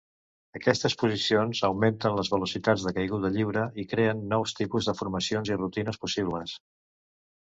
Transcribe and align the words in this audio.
Aquestes 0.59 0.95
posicions 1.01 1.59
augmenten 1.67 2.17
les 2.19 2.31
velocitats 2.35 2.85
de 2.87 2.93
caiguda 2.95 3.31
lliure 3.35 3.67
i 3.83 3.87
creen 3.93 4.25
nous 4.33 4.55
tipus 4.61 4.89
de 4.91 4.97
formacions 5.03 5.53
i 5.53 5.59
rutines 5.63 6.01
possibles. 6.07 6.57